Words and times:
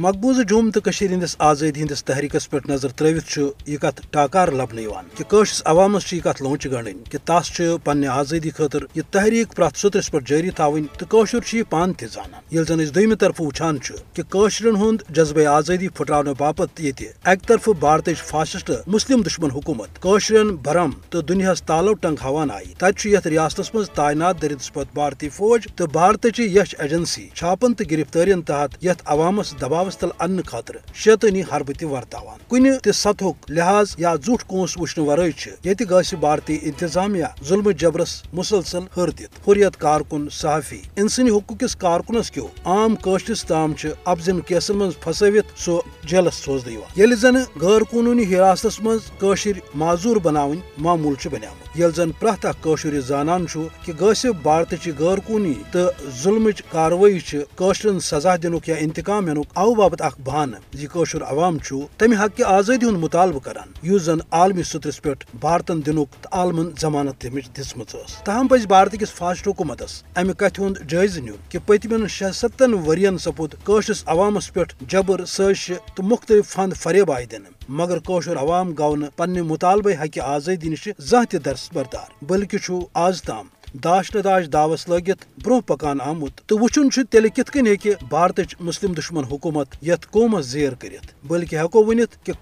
مقبوضہ 0.00 0.42
جوم 0.42 0.70
تو 0.70 0.80
ہندس 1.00 1.34
آزادی 1.38 1.80
ہندس 1.80 2.04
تحریکس 2.04 2.48
پہ 2.50 2.56
نظر 2.68 2.88
تروت 2.88 3.38
یہ 3.66 3.76
کت 3.76 4.00
ٹاکار 4.10 4.48
لبن 4.48 4.78
کہ 5.14 5.36
عوامس 5.64 6.12
یہ 6.12 6.20
کت 6.20 6.42
لونچ 6.42 6.66
گنڈن 6.66 6.98
کہ 7.10 7.18
تس 7.24 7.60
پنہ 7.84 8.06
آزادی 8.06 8.50
خاطر 8.50 8.82
یہ 8.94 9.02
تحریک 9.10 9.54
پریت 9.56 9.78
سترس 9.78 10.10
پہ 10.10 10.18
جاری 10.26 10.50
تھوین 10.50 10.84
تو 10.98 11.06
قشر 11.08 11.54
یہ 11.54 11.62
پان 11.70 11.92
تہ 11.92 12.06
زانان۔ 12.06 12.42
یل 12.50 12.64
زن 12.64 12.80
اس 12.80 12.94
دویمہ 12.94 13.14
طرف 13.14 13.40
وچان 13.40 13.78
کہ 14.12 14.22
قشرن 14.28 14.76
ہند 14.76 15.02
جذبہ 15.08 15.46
آزادی 15.46 15.88
پھٹراؤ 15.88 16.34
باپت 16.38 16.80
یہ 16.80 16.92
اک 17.24 17.48
طرف 17.48 17.68
بھارت 17.80 18.08
فاسسٹ 18.24 18.70
مسلم 18.86 19.22
دشمن 19.26 19.50
حکومت 19.50 20.00
قشرن 20.00 20.54
برم 20.56 20.90
تو 21.10 21.20
دنیا 21.22 21.54
تالو 21.66 21.94
ٹنگ 21.94 22.16
ہوان 22.24 22.50
آئی 22.50 22.72
تت 22.78 23.06
یت 23.06 23.26
ریاستس 23.26 23.74
مز 23.74 23.90
تعینات 23.90 24.42
درد 24.42 24.72
پت 24.72 24.94
بھارتی 24.94 25.28
فوج 25.28 25.66
تو 25.76 25.86
بھارت 25.86 26.26
یش 26.38 26.74
ایجنسی 26.78 27.28
چھاپن 27.34 27.74
تو 27.74 27.84
گرفتارین 27.90 28.42
تحت 28.42 28.84
یت 28.84 29.02
عوامس 29.06 29.54
دباؤ 29.60 29.86
تل 29.96 30.08
ان 30.20 30.40
خاطر 30.46 30.76
شیطانی 30.94 31.42
حربہ 31.42 31.72
تہ 31.72 31.84
ورتان 31.84 32.38
کن 32.48 32.66
تہ 32.84 33.30
لحاظ 33.48 33.94
یا 33.98 34.14
زوٹ 34.26 34.42
کونس 34.46 34.76
وچھنے 34.80 35.04
ورائے 35.04 35.30
یہ 35.64 35.84
گھس 35.90 36.12
بھارتی 36.20 36.58
انتظامیہ 36.62 37.26
ظلم 37.48 37.70
جبرس 37.78 38.22
مسلسل 38.32 38.84
ہر 38.96 39.10
دت 39.10 39.48
حریت 39.48 39.76
کارکن 39.80 40.28
صحافی 40.32 40.80
انسانی 40.96 41.30
حقوق 41.30 41.60
کس 41.60 41.76
کارکنس 41.76 42.30
کیو 42.30 42.46
عام 42.66 42.94
قشرس 43.02 43.44
تام 43.44 43.72
ابزن 44.06 44.40
کیسن 44.40 44.76
من 44.76 44.90
پھسوت 45.04 45.58
سو 45.58 45.78
جیلس 46.04 46.44
سوزن 46.44 46.70
یل 46.96 47.14
زن 47.16 47.36
غیر 47.60 47.82
قانونی 47.90 48.24
حراست 48.24 48.80
مزر 48.82 49.60
معذور 49.74 50.16
بناون 50.18 50.60
معمول 50.78 51.14
بنیامت 51.24 51.76
یل 51.76 51.90
زن 51.90 52.10
پریت 52.12 52.46
اخر 52.46 53.00
زانان 53.00 53.46
کہ 53.84 53.92
غصب 54.00 54.42
بھارت 54.42 54.74
چہ 54.84 54.90
غیر 54.98 55.18
قونی 55.18 55.54
تو 55.72 55.88
ظلم 56.22 56.48
کاروی 56.72 57.18
قشرن 57.56 57.98
سزا 58.00 58.36
دنک 58.36 58.68
یا 58.68 58.76
انتقام 58.76 59.28
ینک 59.28 59.58
او 59.58 59.74
باپت 59.78 60.02
اخ 60.02 60.18
بہانہ 60.24 60.56
یہ 60.74 61.04
جی 61.04 61.18
عوام 61.28 61.58
تمہ 61.98 62.22
حق 62.22 62.40
آزادی 62.46 62.86
ہند 62.86 62.98
مطالبہ 63.02 63.38
کران 63.44 63.72
اس 63.82 64.02
زن 64.02 64.18
عالمی 64.30 64.62
سترس 64.62 65.02
پہ 65.02 65.12
بھارتن 65.40 65.80
دنک 65.86 66.22
تو 66.22 66.28
عالمن 66.32 66.70
ضمانت 66.80 67.22
دم 67.22 67.82
تاہم 68.24 68.48
پز 68.48 68.66
بھارت 68.66 68.96
کس 69.00 69.12
فاسٹ 69.12 69.48
حکومتس 69.48 70.02
امہ 70.14 70.32
کت 70.38 70.58
ہند 70.58 70.76
جائزہ 70.90 71.20
نیون 71.20 71.36
کہ 71.48 71.58
پتمن 71.66 72.06
شہ 72.08 72.32
ستن 72.34 72.74
ورین 72.86 73.18
سپود 73.18 73.54
قشرس 73.64 74.02
عوامس 74.06 74.52
پہ 74.52 74.64
جبر، 74.88 75.24
سازش 75.26 75.70
تو 75.94 76.02
مختلف 76.02 76.52
فند 76.52 76.72
فریب 76.76 77.12
آئی 77.12 77.26
دن 77.26 77.42
مگر 77.68 77.98
کوشر 78.06 78.36
عوام 78.36 78.72
گو 78.78 78.94
پنہ 79.16 79.42
مطالبہ 79.42 79.90
حق 80.02 80.18
آزادی 80.24 80.68
نش 80.68 80.88
زان 80.98 81.26
تہ 81.30 81.36
درس 81.44 81.68
بردار۔ 81.74 82.24
بلکہ 82.24 82.70
آز 83.06 83.22
تام 83.22 83.46
داش 83.74 84.10
داش 84.10 84.46
دعوس 84.46 84.88
لگت 84.88 85.26
برو 85.44 85.60
پکان 85.60 86.00
آمت 86.00 86.40
تو 86.46 86.58
وچن 86.58 86.88
تیل 87.10 87.28
کت 87.28 87.50
کن 87.50 87.66
ہیکہ 87.66 87.94
بھارت 88.08 88.40
مسلم 88.60 88.92
دشمن 88.92 89.24
حکومت 89.24 89.66
یت 89.82 90.10
قومس 90.10 90.46
زیر 90.46 90.72
کرت 90.72 91.26
بلکہ 91.26 91.56
ہیکو 91.56 91.84
ونت 91.84 92.26
کہ 92.26 92.32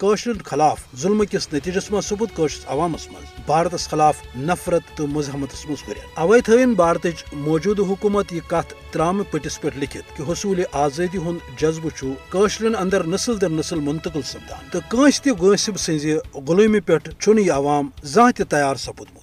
خلاف 0.45 0.85
ظلم 0.97 1.25
کس 1.31 1.53
نتیجس 1.53 1.91
من 1.91 2.01
ثبوت 2.01 2.35
قشرس 2.35 2.65
عوامس 2.69 3.09
من 3.09 3.25
بھارتس 3.47 3.89
خلاف 3.89 4.23
نفرت 4.37 4.97
تو 4.97 5.07
مزاحمتس 5.07 5.67
مز 5.71 5.83
ہرت 5.89 6.19
اوے 6.19 6.41
تھوین 6.41 6.75
بھارت 6.75 7.07
موجودہ 7.33 7.83
حکومت 7.83 8.33
یہ 8.33 8.49
کت 8.49 8.75
ترام 8.93 9.23
پٹس 9.31 9.61
پہ 9.61 9.69
لکھت 9.77 10.17
کہ 10.17 10.23
حصول 10.23 10.63
آزادی 10.73 11.19
ہند 11.19 11.61
جذبہ 11.61 12.15
قشرن 12.29 12.75
اندر 12.77 13.07
نسل 13.07 13.41
در 13.41 13.49
نسل 13.49 13.81
منتقل 13.81 14.23
سپدان۔ 14.23 14.69
تو 14.73 14.79
کنس 14.89 15.21
تہ 15.23 15.31
غصب 15.39 15.77
سز 15.77 16.07
غلومی 16.35 16.81
پہ 16.81 16.93
یہ 17.27 17.53
عوام 17.53 17.89
زان 18.03 18.33
تہ 18.33 18.43
تیار 18.43 18.77
سپودمت 18.77 19.16